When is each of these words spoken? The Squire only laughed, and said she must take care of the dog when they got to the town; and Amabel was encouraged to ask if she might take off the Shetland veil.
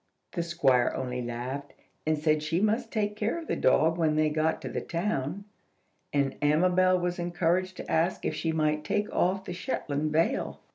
The 0.31 0.41
Squire 0.41 0.91
only 0.95 1.21
laughed, 1.21 1.75
and 2.07 2.17
said 2.17 2.41
she 2.41 2.59
must 2.59 2.91
take 2.91 3.15
care 3.15 3.37
of 3.37 3.45
the 3.45 3.55
dog 3.55 3.99
when 3.99 4.15
they 4.15 4.31
got 4.31 4.59
to 4.63 4.67
the 4.67 4.81
town; 4.81 5.45
and 6.11 6.35
Amabel 6.41 6.97
was 6.97 7.19
encouraged 7.19 7.77
to 7.77 7.91
ask 7.91 8.25
if 8.25 8.33
she 8.33 8.51
might 8.51 8.83
take 8.83 9.13
off 9.15 9.45
the 9.45 9.53
Shetland 9.53 10.11
veil. 10.11 10.59